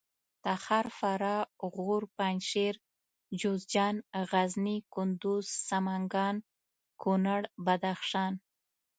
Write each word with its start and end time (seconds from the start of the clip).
تخار 0.45 0.85
فراه 0.99 1.43
غور 1.73 2.01
پنجشېر 2.17 2.75
جوزجان 3.39 3.95
غزني 4.31 4.77
کندوز 4.93 5.45
سمنګان 5.69 6.35
کونړ 7.01 7.41
بدخشان 7.65 8.33